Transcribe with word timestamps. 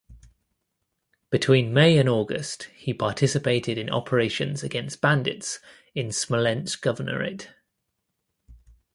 Between 1.29 1.75
May 1.75 1.95
and 1.99 2.09
August 2.09 2.69
he 2.75 2.91
participated 2.91 3.77
in 3.77 3.87
operations 3.91 4.63
against 4.63 4.99
bandits 4.99 5.59
in 5.93 6.11
Smolensk 6.11 6.83
Governorate. 6.83 7.49